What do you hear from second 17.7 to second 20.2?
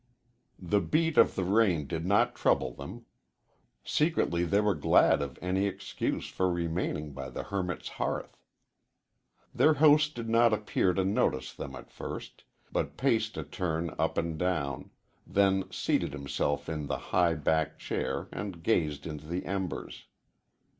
chair and gazed into the embers.